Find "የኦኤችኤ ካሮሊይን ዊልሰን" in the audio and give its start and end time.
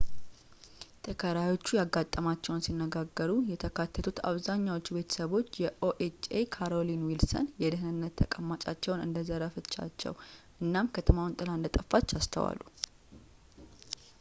5.63-7.51